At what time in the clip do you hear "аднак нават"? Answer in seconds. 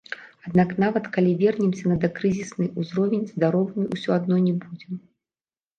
0.47-1.05